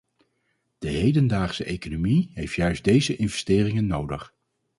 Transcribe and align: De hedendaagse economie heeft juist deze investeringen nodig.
De 0.77 0.87
hedendaagse 0.89 1.63
economie 1.63 2.31
heeft 2.33 2.53
juist 2.55 2.83
deze 2.83 3.15
investeringen 3.15 3.87
nodig. 3.87 4.33